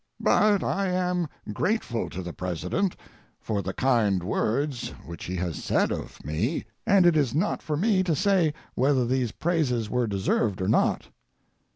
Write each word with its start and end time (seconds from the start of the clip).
But 0.19 0.63
I 0.63 0.87
am 0.87 1.27
grateful 1.53 2.09
to 2.09 2.23
the 2.23 2.33
president 2.33 2.95
for 3.39 3.61
the 3.61 3.71
kind 3.71 4.23
words 4.23 4.89
which 5.05 5.25
he 5.25 5.35
has 5.35 5.63
said 5.63 5.91
of 5.91 6.25
me, 6.25 6.65
and 6.87 7.05
it 7.05 7.15
is 7.15 7.35
not 7.35 7.61
for 7.61 7.77
me 7.77 8.01
to 8.05 8.15
say 8.15 8.51
whether 8.73 9.05
these 9.05 9.31
praises 9.31 9.91
were 9.91 10.07
deserved 10.07 10.59
or 10.59 10.67
not. 10.67 11.09